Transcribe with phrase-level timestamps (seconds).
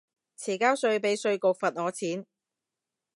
[0.35, 2.25] 遲交稅被稅局罰我錢